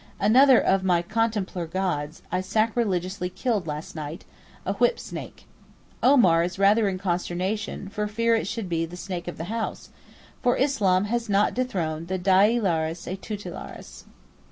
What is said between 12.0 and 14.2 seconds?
the Dii lares et tutelares.